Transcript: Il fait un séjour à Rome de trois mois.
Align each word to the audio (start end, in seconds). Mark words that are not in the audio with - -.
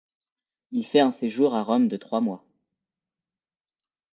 Il 0.71 0.83
fait 0.83 0.99
un 1.01 1.11
séjour 1.11 1.53
à 1.53 1.61
Rome 1.61 1.87
de 1.87 1.95
trois 1.95 2.21
mois. 2.21 2.43